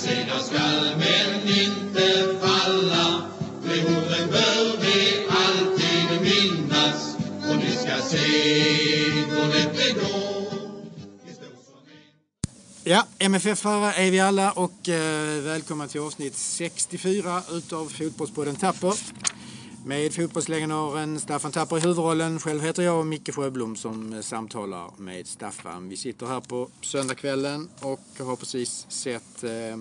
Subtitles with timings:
[0.00, 3.22] segra skall men inte falla.
[3.62, 7.16] Behoven bör vi alltid minnas
[7.48, 8.28] och ni ska se
[9.10, 10.40] hur lätt det går.
[12.84, 18.94] Ja, MFF-are är vi alla och eh, välkomna till avsnitt 64 utav Fotbollspodden Tapper.
[19.84, 22.40] Med fotbollslegendaren Staffan Tapper i huvudrollen.
[22.40, 25.88] Själv heter jag Micke Sjöblom som eh, samtalar med Staffan.
[25.88, 29.72] Vi sitter här på söndagskvällen och har precis sett eh,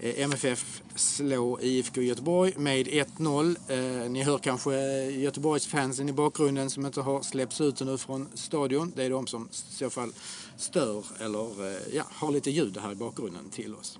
[0.00, 3.56] eh MFF slå IFK Göteborg med 1-0.
[3.68, 4.74] Eh, ni hör kanske
[5.10, 8.92] Göteborgsfansen i bakgrunden som inte har släppts ut nu från stadion.
[8.96, 10.12] Det är de som i så fall
[10.56, 13.98] stör eller eh, ja, har lite ljud här i bakgrunden till oss.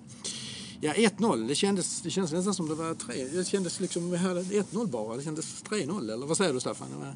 [0.80, 1.48] Ja, 1-0.
[1.48, 3.24] Det kändes, det kändes nästan som det var tre.
[3.24, 5.16] Det kändes liksom vi hade 1-0 bara.
[5.16, 6.88] Det kändes 3-0 eller vad säger du Staffan?
[7.00, 7.14] Var-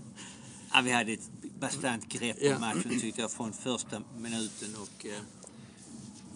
[0.73, 2.55] Ja, vi hade ett bastant grepp Ja.
[2.55, 5.13] om matchen tyckte jag från första minuten och eh,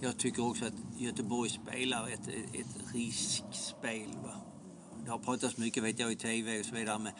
[0.00, 4.08] jag tycker också att Göteborg spelar ett, ett riskspel.
[4.24, 4.30] Va?
[5.04, 7.12] Det har pratats mycket vet jag i tv och så vidare med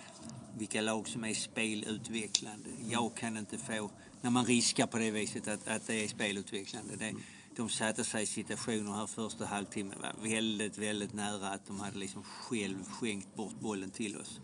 [0.58, 2.68] vilka lag som är spelutvecklande.
[2.90, 6.96] Jag kan inte få, när man riskar på det viset, att, att det är spelutvecklande.
[6.98, 7.12] Det,
[7.58, 11.98] de satte sig i situationer här första halvtimmen var väldigt, väldigt nära att de hade
[11.98, 14.40] liksom själv skänkt bort bollen till oss.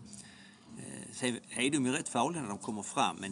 [0.77, 3.31] Eh, Sen är de ju rätt farliga när de kommer fram men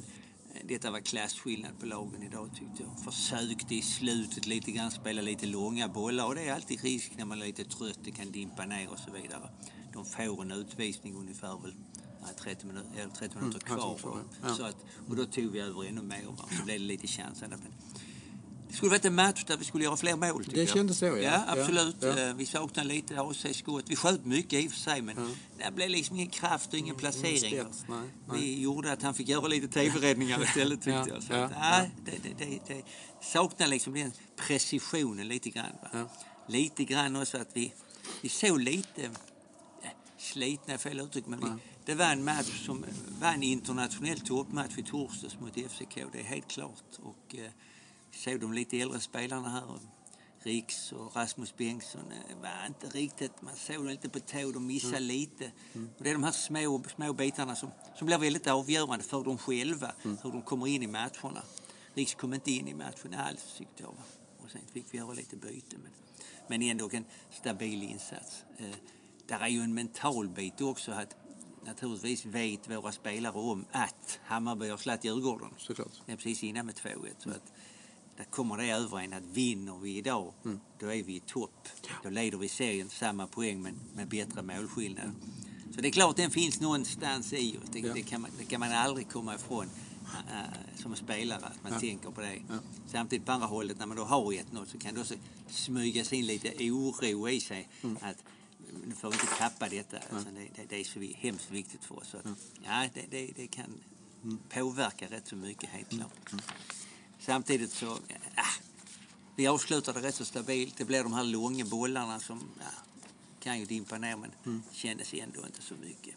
[0.53, 2.99] eh, detta var klasskillnad på lagen idag tyckte jag.
[3.13, 7.25] Försökte i slutet lite grann spela lite långa bollar och det är alltid risk när
[7.25, 9.49] man är lite trött, det kan dimpa ner och så vidare.
[9.93, 11.73] De får en utvisning ungefär väl
[12.21, 13.87] ja, 30 minuter, eller 30 minuter Mm, kvar.
[13.87, 14.47] halvtimme kvar, va.
[14.49, 14.55] ja.
[14.55, 14.77] Så att,
[15.09, 16.45] och då tog vi över ännu mer va.
[16.59, 17.57] så blev det lite chansande.
[18.73, 20.43] Det skulle varit en match där vi skulle göra fler mål.
[20.47, 20.69] Det jag.
[20.69, 21.17] kändes så, ja.
[21.17, 21.95] Ja, Ja, absolut.
[21.99, 22.19] ja.
[22.19, 23.83] Eh, Vi saknade lite AC-skott.
[23.87, 26.95] Vi sköt mycket i och för sig men det blev liksom ingen kraft och ingen
[26.95, 27.37] placering.
[27.37, 28.39] spets, nej, nej.
[28.41, 31.23] Vi gjorde att han fick göra lite tv-räddningar istället tyckte Ja, jag.
[31.23, 32.83] Så ja, att, nej, det, det, det, det
[33.21, 35.75] saknar liksom den precisionen lite grann.
[35.93, 36.05] Ja.
[36.47, 37.73] Lite grann också att vi,
[38.21, 39.09] vi såg lite
[39.83, 41.47] ja, slitna, fel uttryck, men vi,
[41.85, 42.85] det var en match som
[43.21, 46.83] var en internationell toppmatch i torsdags mot FCK, det är helt klart.
[47.03, 47.51] Och eh,
[48.13, 49.79] såg de lite äldre spelarna här,
[50.39, 54.67] Riks och Rasmus Bengtsson, eh, var inte riktigt, man såg dem lite på tå, de
[54.67, 55.51] missade lite.
[55.97, 59.37] Och det är de här små, små bitarna som, som blir väldigt avgörande för dem
[59.37, 61.43] själva, hur de kommer in i matcherna.
[61.93, 63.95] Riks kom inte in i matchen alls tyckte jag.
[64.43, 65.77] Och sen fick vi göra lite byte.
[65.83, 65.91] Men,
[66.47, 68.43] men ändå en stabil insats.
[68.57, 68.75] Eh,
[69.27, 71.15] där är ju en mental bit också att
[71.65, 75.49] naturligtvis vet våra spelare om att Hammarby har slagit Djurgården.
[75.57, 76.01] Såklart.
[76.05, 77.09] Det är precis innan med 2-1.
[77.19, 77.53] Så att
[78.17, 80.33] där kommer det över en att vinner vi idag,
[80.79, 81.67] då är vi i topp.
[82.03, 85.11] Då leder vi serien samma poäng men med bättre målskillnad.
[85.75, 87.69] Så det är klart den finns någonstans i oss.
[87.71, 87.93] Det, Ja.
[87.93, 89.69] det, kan, man, det kan man aldrig komma ifrån
[90.31, 91.79] äh, som spelare, att man Ja.
[91.79, 92.35] tänker på det.
[92.49, 92.55] Ja.
[92.87, 95.15] Samtidigt på andra hållet, när man då har 1-0 så kan det också
[95.47, 97.69] smygas in lite oro i sig.
[97.83, 97.97] Mm.
[98.01, 98.23] Att
[98.85, 99.97] nu får vi inte tappa detta.
[100.15, 102.07] Alltså, det, det, det är så vi- hemskt viktigt för oss.
[102.07, 102.25] Så att,
[102.65, 103.65] ja, det, det, kan
[104.23, 104.37] Mm.
[104.49, 106.31] påverka rätt så mycket, helt klart.
[107.25, 107.97] Samtidigt så,
[108.35, 108.43] ja,
[109.35, 110.77] vi avslutade rätt så stabilt.
[110.77, 112.65] Det blev de här långa bollarna som ja,
[113.39, 114.63] kan ju dimpa ner men Mm.
[114.71, 116.15] kändes ändå inte så mycket.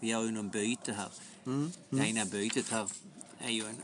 [0.00, 1.08] Vi gör ju någon byte här.
[1.46, 1.72] Mm.
[1.90, 2.88] Det ena bytet här
[3.38, 3.76] är ju en,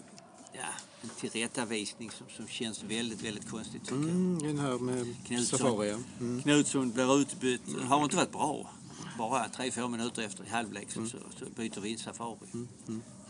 [0.53, 0.69] ja,
[1.03, 4.05] en tillrättavisning som, som känns väldigt, väldigt konstigt tycker jag.
[4.11, 5.59] Mm, den här med Knutsson.
[5.59, 5.91] Safari.
[6.21, 6.43] Mm.
[6.43, 7.63] Knutsson blir utbytt.
[7.83, 8.71] Har inte varit bra.
[9.19, 12.39] Bara tre, fyra minuter efter i halvlek så, så, så byter vi in Safari.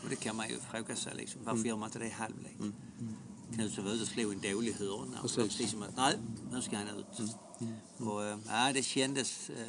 [0.03, 2.57] Och det kan man ju fråga sig liksom, varför gör man inte det i halvlek?
[3.57, 5.19] Knutsson var ute och slog en dålig hörna.
[5.23, 5.37] Precis.
[5.37, 6.15] precis som att, nej,
[6.53, 7.37] nu ska han ut.
[7.99, 9.67] Och äh, ja, det kändes, eh,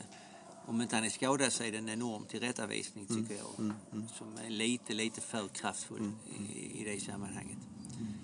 [0.65, 3.73] om inte han är skadad så är det en enorm tillrättavisning tycker jag.
[4.17, 7.57] Som är lite, lite för kraftfull i, i det sammanhanget.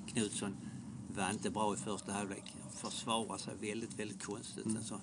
[0.07, 0.56] Knutsson
[1.16, 2.56] var inte bra i första halvlek.
[2.75, 4.66] Försvarar sig väldigt, väldigt konstigt.
[4.78, 5.01] Alltså,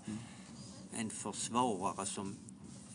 [0.93, 2.37] en försvarare som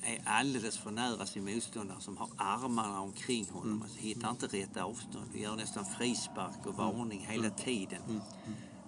[0.05, 3.81] är alldeles för nära sin motståndare, som har armarna omkring honom.
[3.81, 5.35] Alltså, hittar inte rätt avstånd.
[5.35, 8.21] Gör nästan frispark och varning hela tiden.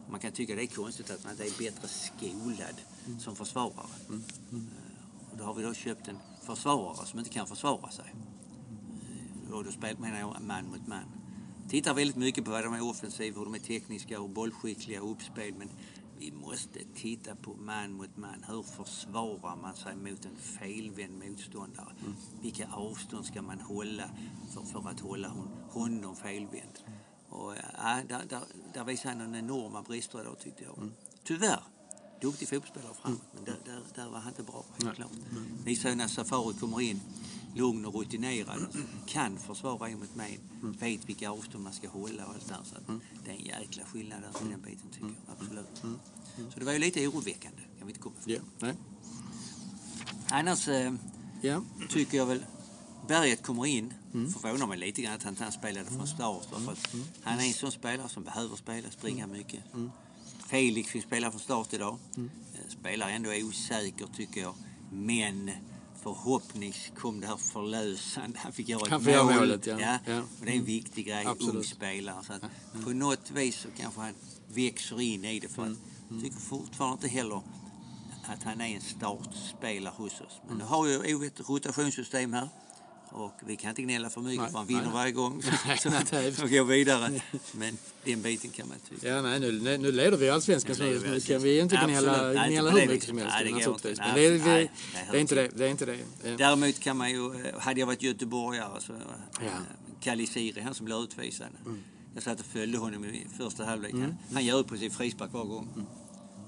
[0.09, 2.75] Man kan tycka det är konstigt att man inte är bättre skolad
[3.19, 3.87] som försvarare.
[4.09, 4.19] Eh,
[5.31, 8.13] Och då har vi då köpt en försvarare som inte kan försvara sig.
[9.47, 11.03] Eh, Och då spelar, menar jag man mot man.
[11.69, 15.11] Tittar väldigt mycket på vad de är offensiva, hur de är tekniska och bollskickliga och
[15.11, 15.53] uppspel.
[15.57, 15.69] Men
[16.19, 18.45] vi måste titta på man mot man.
[18.47, 21.95] Hur försvarar man sig mot en felvänd motståndare?
[22.41, 24.09] Vilka avstånd ska man hålla
[24.53, 26.79] för, för att hålla hon, honom felvänd?
[27.29, 28.41] Och, ja, där, där,
[28.73, 30.91] där visade han en enorma brister idag tyckte jag.
[31.23, 31.63] Tyvärr.
[32.21, 35.11] Duktig fotbollsspelare framåt, men där, där, där var han inte bra helt klart.
[35.65, 37.01] Visar ju när Safari kommer in
[37.55, 38.67] lugn och rutinerad.
[39.05, 40.39] Kan försvara en mot mig.
[40.61, 42.59] Vet vilka avstånd man ska hålla och allt där.
[42.63, 45.35] Så att det är en jäkla skillnad på den biten tycker jag.
[45.39, 45.99] Absolut.
[46.53, 47.61] Så det var ju lite oroväckande.
[47.77, 48.45] Kan vi inte komma ifrån.
[48.59, 48.73] Nej.
[50.29, 50.93] Annars eh,
[51.41, 51.61] Ja.
[51.89, 52.45] tycker jag väl
[53.07, 53.93] Berget kommer in.
[54.11, 56.45] Förvånar mig lite grann att han inte spelade från start.
[56.45, 59.63] För att han är en sån spelare som behöver spela, springa mycket.
[60.47, 61.97] Felix fick spela från start idag.
[62.17, 62.23] Eh,
[62.69, 64.53] Spelar ändå osäker tycker jag.
[64.91, 65.51] Men
[66.15, 68.39] förhoppnings kom det här förlösande.
[68.39, 69.35] Han fick göra ett Han får göra mål.
[69.35, 69.77] målet, ja.
[69.79, 69.99] ja.
[70.05, 70.19] Ja.
[70.19, 71.25] Och det är en viktig grej.
[71.25, 71.55] Absolut.
[71.55, 72.23] Ung spelare.
[72.27, 72.41] Så att
[72.83, 74.13] På något vis så kanske han
[74.47, 75.47] växer in i det.
[75.47, 75.77] För att
[76.09, 77.41] jag tycker fortfarande inte heller
[78.25, 80.41] att han är en startspelare hos oss.
[80.47, 82.49] Men nu har ju OV ett rotationssystem här.
[83.17, 84.93] Och vi kan inte gnälla för mycket Nej, för han vinner nej.
[84.93, 85.41] varje gång.
[85.79, 86.11] Så att
[86.51, 87.21] går vidare.
[87.51, 89.07] Men den biten kan man tycka.
[89.07, 92.71] Ja, nej, nu, nu leder vi allsvenskan så vi nu kan vi inte gnälla, gnälla
[92.71, 93.79] hur mycket som helst Nej, det går.
[93.97, 94.71] Men det, det, nej,
[95.11, 95.47] det, är inte det.
[95.47, 95.97] det, är inte det.
[96.37, 99.45] Däremot kan man ju, eh, hade jag varit göteborgare så, Ja.
[99.45, 99.49] ja.
[100.01, 101.47] Kalle Siri, han som blev utvisad.
[101.65, 101.83] Mm.
[102.13, 103.93] Jag satt och följde honom i första halvlek.
[103.93, 105.69] Han, han gör på sin frispark var gång.
[105.75, 105.87] Mm.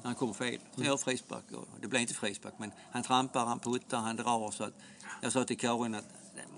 [0.04, 0.60] Han kommer fel.
[0.75, 1.44] Så gör frispark.
[1.51, 4.51] Och det blev inte frispark, men han trampar, han puttar, han drar.
[4.51, 4.74] Så att
[5.21, 6.06] jag sa till Karin att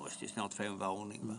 [0.01, 1.27] måste ju snart få en varning.
[1.27, 1.35] Va?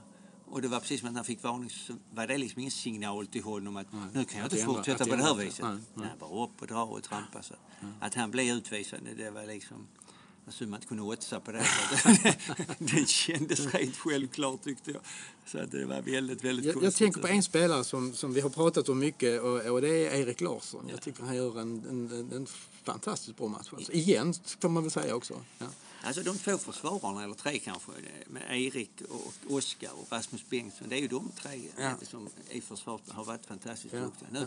[0.47, 3.27] Och det var precis som att han fick varning så var det liksom ingen signal
[3.27, 5.65] till honom att nu kan jag att inte ändra- fortsätta att på det här viset.
[5.65, 5.83] Nej, nej.
[5.95, 7.43] Nej, bara upp och dra och trampa.
[7.43, 7.55] Så.
[8.01, 9.87] Att han blev utvisad, det var liksom...
[10.49, 11.61] Synd man kunde oddsa på det.
[11.61, 15.01] Att det kändes rent självklart tyckte jag.
[15.47, 18.41] Så att det var väldigt, väldigt Jag, jag tänker på en spelare som, som vi
[18.41, 20.87] har pratat om mycket och, och det är Erik Larsson.
[20.91, 22.47] Jag tycker han gör en, en, en,
[22.85, 23.69] fantastiskt bra match.
[23.73, 25.35] Alltså, igen, får man väl säga också.
[25.59, 25.67] Ja.
[26.05, 27.93] Alltså de två försvararna, eller tre kanske,
[28.27, 30.89] med Erik och Oskar och Rasmus Bengtsson.
[30.89, 31.95] Det är ju de tre Ja.
[32.03, 34.29] som i försvaret har varit fantastiskt Ja, duktiga.
[34.33, 34.47] Nu, ja.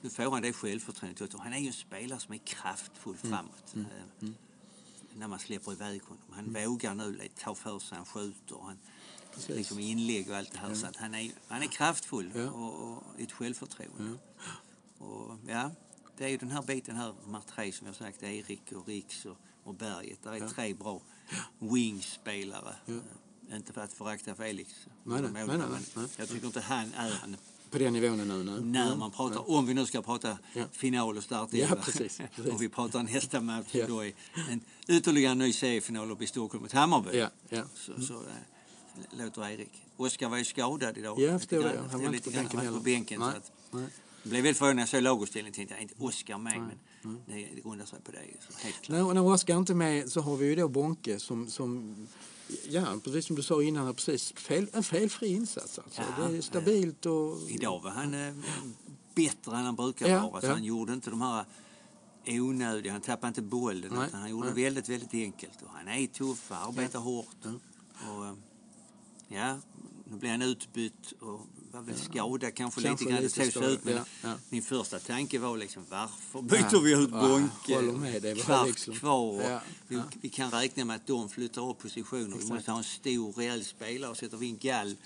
[0.00, 1.32] nu får han det självförtroendet.
[1.38, 3.30] Han är ju en spelare som är kraftfull Mm.
[3.36, 3.74] framåt.
[4.22, 4.28] Eh,
[5.14, 6.22] När man släpper iväg honom.
[6.30, 8.56] Han vågar nu ta för sig, han skjuter.
[8.62, 8.78] Han,
[9.34, 9.56] Precis.
[9.56, 10.74] liksom inlägg och allt det här.
[10.74, 12.50] Så han, är, han är kraftfull Ja.
[12.50, 14.18] och, och ett självförtroende.
[14.98, 15.70] Och, ja,
[16.16, 18.88] det är ju den här biten här, de här tre som jag sagt, Erik och
[18.88, 20.22] Riks och, och Berget.
[20.22, 21.00] Där är tre bra
[21.58, 22.74] wingspelare.
[22.86, 24.70] Eh, Inte för att förakta Felix.
[25.04, 26.06] Nej, nej, Mål, nej, nej, nej.
[26.16, 27.36] Jag tycker inte han är en
[27.70, 28.44] På den nivån nu.
[28.44, 28.60] nu.
[28.60, 30.64] när man pratar, om vi nu ska prata Ja.
[30.72, 32.20] final och start Ja, precis, precis.
[32.52, 33.86] om vi pratar nästa match Ja.
[33.86, 34.12] då är
[34.50, 37.18] en ytterligare ny seriefinal uppe i Stockholm mot Hammarby.
[37.18, 37.62] Ja, ja.
[37.74, 39.72] Så, så äh, låter Erik.
[39.96, 41.20] Oskar var ju skadad idag.
[41.20, 41.80] Ja, jag förstår det.
[41.90, 42.78] Han var inte på bänken Han var heller.
[42.78, 43.20] på bänken.
[43.20, 43.82] Nej, Så att, nej.
[44.22, 45.54] jag blev väldigt förvånad när jag såg laguppställningen.
[45.54, 46.58] tänkte jag, inte Oskar med.
[46.60, 48.18] Men det, det grundar sig på det.
[48.40, 48.92] Så.
[48.92, 51.96] När, när Oskar inte är med så har vi ju då Bonke som, som
[52.68, 55.78] ja, precis som du sa innan, här, precis, fel, en felfri insats.
[55.78, 56.02] Alltså.
[56.18, 57.50] Ja, det är stabilt och...
[57.50, 58.34] Idag var han eh,
[59.14, 60.40] bättre än han brukar Ja, vara.
[60.40, 60.52] Så ja.
[60.52, 61.44] han gjorde inte de här
[62.26, 63.92] onödiga, han tappade inte bollen.
[63.94, 64.64] Nej, Utan han gjorde nej.
[64.64, 65.62] väldigt, väldigt enkelt.
[65.62, 67.36] Och han är tuff, arbetar hårt.
[68.08, 68.34] Och, eh,
[69.28, 69.58] ja,
[70.04, 71.40] nu blev han utbytt och
[71.72, 73.22] var väl skadad kanske, Kanske lite grann.
[73.22, 73.84] Det såg så ut.
[73.84, 74.04] Men
[74.48, 77.80] min första tanke var liksom varför byter vi ut Bonke?
[77.98, 79.60] med, det var Kvart liksom- kvar.
[79.88, 82.26] vi, vi kan räkna med att de flyttar upp positioner.
[82.26, 82.48] Vi Exakt.
[82.54, 84.10] måste ha en stor, rejäl spelare.
[84.10, 84.96] Och sätter vi in Gall,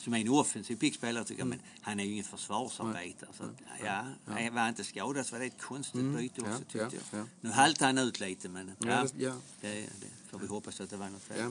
[0.00, 1.58] som är en offensiv pigg spelare, tycker jag, Mm.
[1.58, 3.30] men han är ju ingen försvarsarbetare.
[3.38, 3.50] Så, att,
[3.84, 4.04] ja,
[4.40, 4.50] ja.
[4.50, 6.62] Var inte skadad så var det ett konstigt byte också, Mm.
[6.62, 7.20] tyckte ja, jag.
[7.20, 7.24] ja.
[7.40, 9.34] Nu haltade han ut lite, men ja, det-.
[9.60, 9.86] Det,
[10.30, 11.50] får vi hoppas att det var något fel.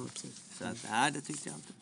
[0.60, 1.74] Så att, ja, det tyckte jag inte.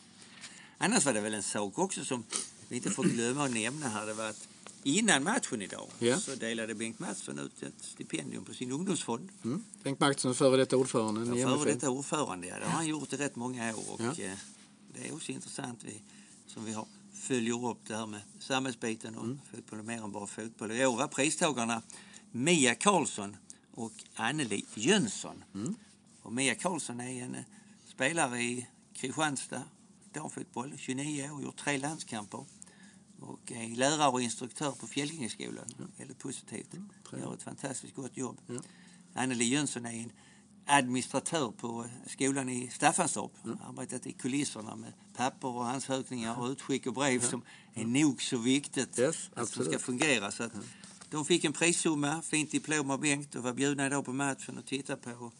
[0.77, 2.23] Annars var det väl en sak också som
[2.71, 4.05] vi inte får glömma att nämna här.
[4.05, 4.47] Det var att
[4.83, 6.19] innan matchen idag Ja.
[6.19, 9.29] så delade Bengt Mattsson ut ett stipendium på sin ungdomsfond.
[9.43, 9.63] Mm.
[9.83, 12.59] Bengt Magnusson, före detta ordförande i Före detta ordförande, ja.
[12.59, 13.91] Det har han gjort i rätt många år.
[13.93, 14.23] Och, Ja.
[14.23, 14.37] eh,
[14.93, 16.01] det är också intressant vi,
[16.47, 20.27] som vi har, följer upp det här med samhällsbiten och fotboll är mer än bara
[20.27, 20.71] fotboll.
[20.71, 21.81] I år var pristagarna
[22.31, 23.37] Mia Karlsson
[23.71, 25.43] och Anneli Jönsson.
[26.21, 27.41] Och Mia Karlsson är en eh,
[27.87, 29.63] spelare i Kristianstad,
[30.13, 32.45] damfotboll, 29 år, gjort tre landskamper.
[33.21, 35.65] Och är lärare och instruktör på Fjällängeskolan.
[35.97, 36.67] Väldigt positivt.
[37.11, 38.41] Gör ett fantastiskt gott jobb.
[38.47, 38.61] Ja.
[39.13, 40.11] Anneli Jönsson är en
[40.65, 43.31] administratör på skolan i Staffanstorp.
[43.67, 47.41] Arbetat i kulisserna med papper och ansökningar och utskick och brev som
[47.73, 49.69] är nog så viktigt Yes, att absolut.
[49.69, 50.31] ska fungera.
[50.31, 50.51] Så att
[51.09, 54.65] de fick en prissumma, fint diplom av Bengt och var bjudna idag på matchen och
[54.65, 55.31] titta på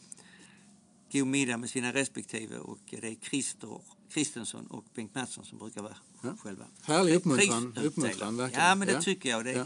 [1.12, 2.58] god middag med sina respektive.
[2.58, 6.36] Och det är Christer Kristensson och Bengt Mattsson som brukar vara Ja.
[6.40, 8.66] själva Härlig uppmuntran, uppmuntran verkligen.
[8.66, 9.02] Ja, men det Ja.
[9.02, 9.46] tycker jag.
[9.46, 9.66] Det, Ja.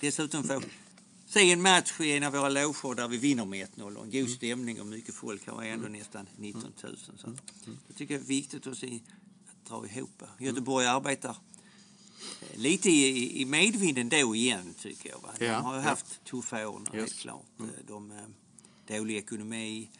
[0.00, 0.64] Dessutom får
[1.26, 4.10] se en match i en av våra loger där vi vinner med 1-0 och en
[4.10, 5.46] god stämning och mycket folk.
[5.48, 6.96] Har ändå nästan 19 000.
[7.18, 7.36] Så att,
[7.88, 9.00] det tycker jag är viktigt att, se,
[9.46, 10.22] att dra ihop.
[10.38, 11.36] Göteborg arbetar
[12.50, 15.20] eh, lite i, i medvinden då igen, tycker jag.
[15.22, 15.30] Va?
[15.38, 17.46] De har ju haft tuffa år helt klart.
[17.86, 19.90] De, eh, dålig ekonomi,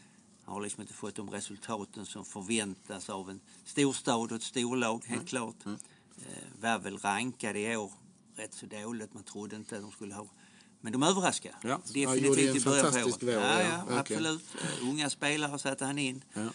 [0.47, 5.05] Han har liksom inte fått de resultaten som förväntas av en storstad och ett storlag,
[5.07, 5.65] helt klart.
[5.65, 5.79] Mm.
[6.19, 7.93] Eh, var väl rankade i år
[8.37, 9.15] rätt så dåligt.
[9.15, 10.27] Man trodde inte att de skulle ha...
[10.81, 11.55] Men de överraskade.
[11.63, 12.25] Ja, han en
[12.57, 13.23] i början på året.
[13.23, 14.27] vår, Ja, ja, ja, verkligen.
[14.27, 14.45] absolut.
[14.83, 16.25] Eh, Unga spelare satte han in.
[16.35, 16.49] Ja.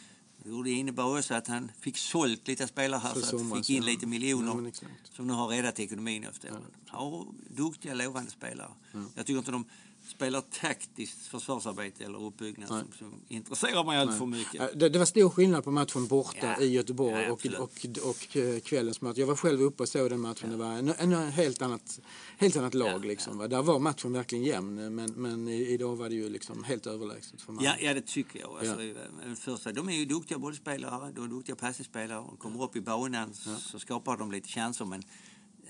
[0.64, 3.70] Det innebar också att han fick sålt lite spelare här Så så att somras, fick
[3.70, 3.90] in ja.
[3.90, 6.62] lite miljoner Ja, som nu har räddat ekonomin efter året.
[6.92, 8.72] Ja, duktiga, lovande spelare.
[9.16, 9.66] Jag tycker inte de
[10.12, 14.54] spelar taktiskt försvarsarbete eller uppbyggnad som, som intresserar mig allt för mycket.
[14.54, 16.62] Ja, Det, det var stor skillnad på matchen borta Ja.
[16.62, 19.18] i Göteborg Ja, och, och, och, eh, kvällens match.
[19.18, 20.50] Jag var själv uppe och såg den matchen.
[20.50, 22.00] Det var en, en helt, annat,
[22.38, 22.92] helt annat lag.
[22.92, 23.48] Ja, liksom, va.
[23.48, 27.54] Där var matchen verkligen jämn, men, men idag var det ju liksom helt överlägset för
[27.54, 27.70] Malmö.
[27.70, 28.60] Ja, ja, det tycker jag.
[28.60, 29.36] Alltså, ja.
[29.36, 32.18] första, de är ju duktiga bollspelare, de är duktiga passningsspelare.
[32.18, 35.04] De kommer upp i banan så skapar de lite chanser men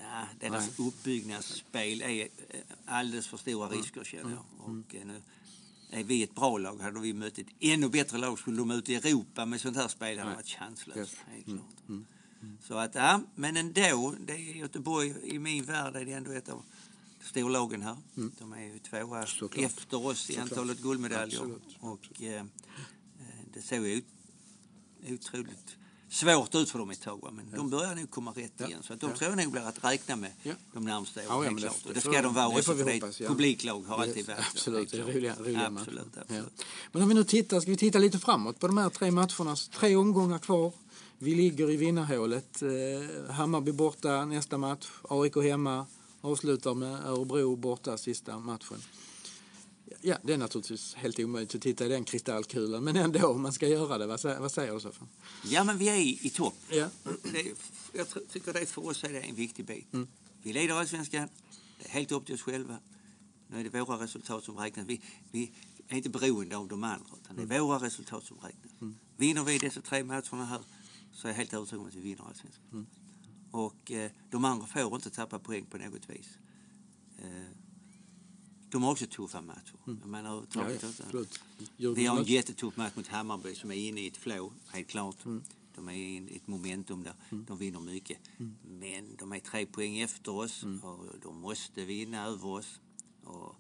[0.02, 2.28] ja, deras uppbyggnadsspel är eh,
[2.86, 4.44] alldeles för stora risker känner jag.
[4.58, 5.22] Och, eh, nu
[5.90, 6.82] är vi ett bra lag.
[6.82, 9.88] Hade vi mött ett ännu bättre lag skulle de ut i Europa med sånt här
[9.88, 10.98] spel hade varit chanslöst.
[10.98, 11.16] Yes.
[11.28, 12.06] Helt klart.
[12.62, 16.50] Så att, ja, men ändå, det är Göteborg i min värld är det ändå ett
[16.50, 16.64] av
[17.22, 17.98] storlagen här.
[18.40, 19.66] De är ju tvåa Såklart.
[19.66, 20.52] efter oss i Såklart.
[20.52, 21.40] antalet guldmedaljer.
[21.40, 21.78] Absolut.
[21.80, 22.46] Och eh, eh,
[23.54, 24.06] det såg ut,
[25.10, 25.78] otroligt
[26.12, 27.30] svårt ut för dem ett tag.
[27.34, 28.68] Men de börjar nog komma rätt Ja.
[28.68, 28.84] igen.
[28.84, 29.16] Så att de Ja.
[29.18, 30.54] tror jag nog blir att räkna med Ja.
[30.74, 31.44] de närmaste åren.
[31.44, 31.86] Ja, det- klart.
[31.86, 33.28] Och det ska de vara det också för hoppas, ja.
[33.28, 36.64] publiklag har alltid varit Absolut, det är roliga, roliga absolut, absolut.
[36.92, 39.56] Men om vi nu tittar, ska vi titta lite framåt på de här tre matcherna.
[39.56, 40.74] Tre omgångar kvar.
[41.18, 42.62] Vi ligger i vinnarhålet.
[42.62, 44.88] Eh, Hammarby borta nästa match.
[45.10, 45.86] AIK hemma.
[46.22, 48.78] Avslutar med Örebro borta sista matchen.
[50.02, 53.54] Ja, det är naturligtvis helt omöjligt att titta i den kristallkulan, men ändå, om man
[53.54, 54.08] ska göra det.
[54.08, 55.08] Vad säger, vad säger du, Staffan?
[55.46, 56.56] Ja, men vi är i, i topp.
[56.70, 56.90] Ja.
[57.04, 57.54] Det,
[57.94, 59.94] jag tycker det för oss är det en viktig bit.
[59.94, 60.08] Mm.
[60.44, 61.30] Vi leder allsvenskan.
[61.80, 62.78] Det är helt upp till oss själva.
[63.48, 64.88] Nu är det våra resultat som räknas.
[64.88, 65.52] Vi, vi
[65.88, 67.64] är inte beroende av de andra, utan det är Mm.
[67.64, 68.94] våra resultat som räknas.
[69.18, 70.62] Vinner vi dessa tre matcherna här
[71.14, 72.64] så är jag helt övertygad om att vi vinner allsvenskan.
[72.72, 72.86] Mm.
[73.52, 76.28] Och eh, de andra får inte tappa poäng på något vis.
[77.20, 77.28] Eh,
[78.72, 79.74] de har också tuffa matcher.
[79.86, 80.48] Jag menar, Mm.
[81.12, 81.24] Ja,
[81.78, 81.92] ja.
[81.94, 85.26] Vi har en jättetuff match mot Hammarby som är inne i ett flow, helt klart.
[85.26, 85.44] Mm.
[85.76, 87.14] De är i ett momentum där.
[87.30, 88.18] De vinner mycket.
[88.38, 88.56] Mm.
[88.64, 92.80] Men de är tre poäng efter oss och de måste vinna över oss.
[93.24, 93.56] Och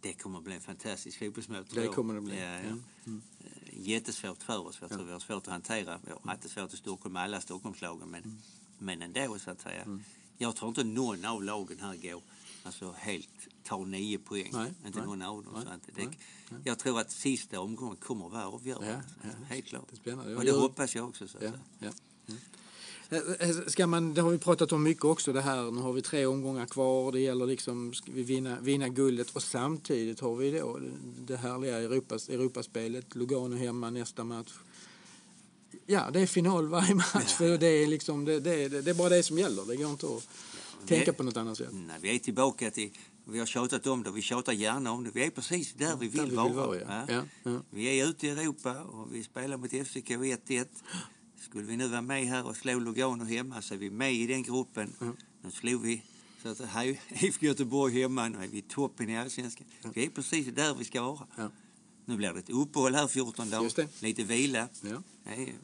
[0.00, 1.68] det kommer att bli en fantastisk fotbollsmatch.
[1.74, 2.60] Det kommer det bli, Ja, ja.
[3.04, 3.12] ja.
[3.40, 4.78] Eh, Jättesvårt för oss.
[4.80, 6.00] Jag tror vi har svårt att hantera.
[6.04, 8.08] Vi har haft svårt i Stockholm med alla Stockholmslagen.
[8.08, 8.36] Men, Mm.
[8.78, 10.00] men ändå, så att säga.
[10.38, 12.22] Jag tror inte någon av lagen här går
[12.66, 13.28] alltså helt
[13.64, 14.50] tar nio poäng.
[14.52, 15.52] Nej, inte nej, någon av dem.
[15.54, 16.60] nej, så att det, nej.
[16.64, 19.02] Jag tror att sista omgången kommer att vara avgörande.
[19.22, 19.46] Ja, ja.
[19.54, 19.88] Helt klart.
[20.04, 20.12] Det.
[20.14, 21.28] Och det hoppas jag också.
[21.28, 21.38] Så
[21.78, 21.90] ja.
[23.08, 25.70] Eh, eh, Ska man, det har vi pratat om mycket också det här.
[25.70, 27.12] Nu har vi tre omgångar kvar.
[27.12, 30.80] Det gäller liksom, ska vi vinna, vinna guldet och samtidigt har vi då
[31.18, 33.14] det härliga Europas, Europaspelet.
[33.14, 34.52] Lugano hemma nästa match.
[35.86, 37.32] Ja, det är final varje match.
[37.32, 39.64] För det är, liksom, det, det, det, det är bara det som gäller.
[39.64, 40.28] Det går inte att
[40.88, 41.68] tänka på något annat sätt.
[41.72, 42.90] Nej, vi är tillbaka till,
[43.24, 45.10] vi har tjatat om det, vi tjatar gärna om det.
[45.14, 46.46] Vi är precis där vi vill, Där vi vara.
[46.48, 47.14] vill vara, ja.
[47.14, 47.60] Ja, ja.
[47.70, 50.66] Vi är ute i Europa och vi spelar mot FCK 1-1.
[51.40, 54.26] Skulle vi nu vara med här och slå Lugano hemma så är vi med i
[54.26, 54.92] den gruppen.
[55.42, 56.02] Nu slog vi
[56.42, 56.84] så att här
[57.24, 59.66] IFK Göteborg hemma, nu är vi toppen i Allsvenskan.
[59.94, 61.26] Vi är precis där vi ska vara.
[61.36, 61.50] Ja.
[62.04, 64.68] Nu blir det ett uppehåll här 14 Just dagar, lite vila.
[64.80, 65.02] Ja.
[65.24, 65.54] Nej,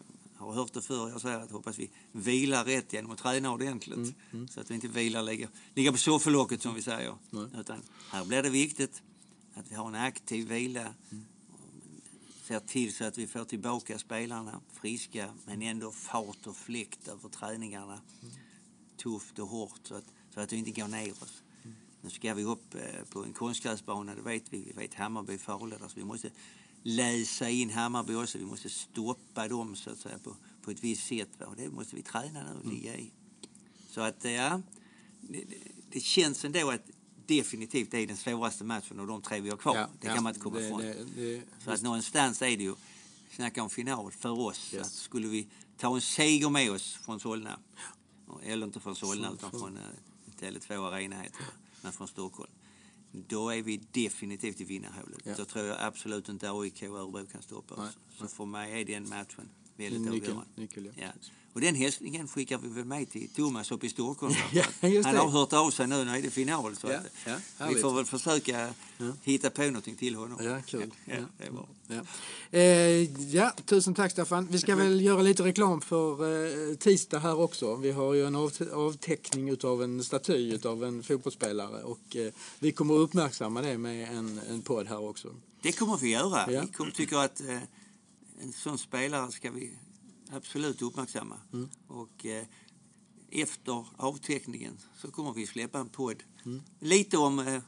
[0.43, 4.15] har hört det förr, jag säger att hoppas vi vilar rätt genom att träna ordentligt.
[4.33, 7.17] Mm, Så att vi inte vilar, ligger, ligger på soffelocket som vi säger.
[7.31, 7.47] Nej.
[7.59, 9.03] Utan här blir det viktigt
[9.55, 10.95] att vi har en aktiv vila.
[11.11, 11.25] Mm.
[12.43, 17.29] Ser till så att vi får tillbaka spelarna friska men ändå fart och fläkt över
[17.29, 18.01] träningarna.
[18.23, 18.35] Mm.
[18.97, 21.43] Tufft och hårt så att, så att vi inte går ner oss.
[22.05, 24.65] Nu ska vi upp eh, på en konstgräsbana, det vet vi.
[24.67, 26.31] Vi vet Hammarby farliga där, så vi måste
[26.83, 28.39] läsa in Hammarby också.
[28.39, 31.29] Vi måste stoppa dem så att säga på, på ett visst sätt.
[31.39, 31.47] Va?
[31.47, 33.11] Och det måste vi träna nu och ligga i.
[33.91, 34.61] Så att ja,
[35.21, 35.45] det,
[35.91, 36.83] det, känns ändå att
[37.27, 39.77] definitivt det är den svåraste matchen av de tre vi har kvar.
[39.77, 40.81] Ja, det ja, kan man inte komma det- ifrån.
[40.81, 42.75] det- det- så att någonstans är det ju,
[43.31, 44.75] snacka om final för oss.
[44.75, 44.83] Yes.
[44.87, 45.47] Att skulle vi
[45.79, 47.59] ta en seger med oss från Solna,
[48.43, 49.83] eller inte från Solna Från- utan från- från eh,
[50.41, 51.45] Tele2 Arena heter det,
[51.83, 52.51] men från Stockholm.
[53.13, 55.21] Då är vi definitivt i vinnarhålet.
[55.25, 55.35] Ja.
[55.37, 57.99] Då tror jag absolut inte AIK och Örebro kan stoppa Nej, oss.
[58.19, 60.45] Så för mig är den matchen väldigt avgörande.
[60.55, 61.03] nyckeln, ja.
[61.03, 61.09] Ja.
[61.55, 64.35] Och den hälsningen skickar vi väl med till Thomas uppe i Stockholm.
[64.53, 64.65] Ja,
[65.05, 66.77] Han har hört av sig nu när är det final.
[66.77, 67.83] Så Ja, att, ja, vi härligt.
[67.83, 68.75] får väl försöka
[69.23, 70.45] hitta på någonting till honom.
[70.45, 70.91] Ja, kul.
[71.07, 71.27] Är.
[72.51, 72.61] Eh,
[73.35, 74.49] ja, tusen tack Staffan.
[74.51, 76.11] Vi ska väl göra lite reklam för
[76.71, 77.77] eh, tisdag här också.
[77.77, 82.73] Vi har ju en av, avteckning utav en staty utav en fotbollsspelare och eh, vi
[82.73, 85.29] kommer att uppmärksamma det med en, en podd här också.
[85.63, 86.47] Det kommer vi göra.
[86.63, 87.59] Vi kommer tycker att eh,
[88.43, 89.79] en sån spelare ska vi
[90.31, 91.37] absolut uppmärksamma.
[91.53, 91.69] Mm.
[91.87, 92.45] Och eh,
[93.31, 96.23] efter avteckningen så kommer vi släppa en podd.
[96.45, 96.63] Mm.
[96.81, 97.63] Lite om eh,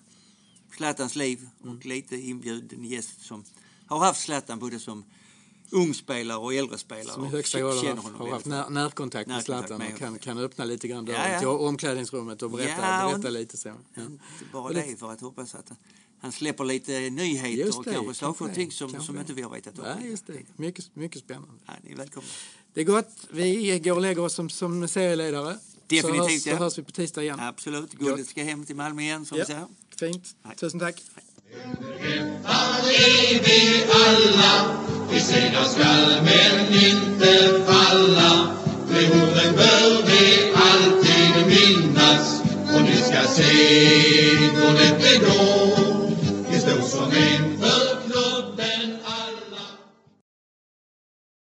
[0.77, 1.81] Zlatans liv och Mm.
[1.85, 3.45] lite inbjuden gäst som
[3.87, 5.05] har haft Zlatan både som
[5.71, 7.15] ung spelare och äldre spelare.
[7.15, 10.89] Som i högsta grad har, haft när, närkontakt med Zlatan och kan, kan öppna lite
[10.89, 11.39] grann dörren Ja, ja.
[11.39, 13.69] till omklädningsrummet och berätta, Ja, berätta lite så.
[13.95, 14.03] Ja.
[14.03, 15.73] Inte bara Och det, för att hoppas att
[16.25, 19.33] han släpper lite nyheter Just och det, kanske saker och ting som, kanske som inte
[19.33, 19.85] vi har vetat om.
[19.85, 20.33] Ja, just det.
[20.57, 21.55] Mycket, mycket spännande.
[21.67, 22.29] Ja, ni är välkomna.
[22.75, 23.11] Det är gott.
[23.31, 25.59] Vi går och lägger oss som, som serieledare.
[25.87, 26.57] Definitivt, så hörs, så ja.
[26.57, 27.41] hörs vi på tisdag igen.
[27.41, 27.93] Absolut.
[27.93, 29.45] Guldet ska hem till Malmö igen, som Ja.
[29.45, 29.67] vi säger.
[29.99, 30.37] Fint.
[30.43, 30.57] Nej.
[30.57, 31.03] Tusen tack.
[32.45, 34.77] Är vi alla,
[35.13, 38.57] vi segrar skall men inte falla.
[38.89, 42.41] De orden bör vi alltid minnas
[42.75, 43.75] och ni ska se
[44.57, 45.64] då det går
[47.15, 47.54] Amen.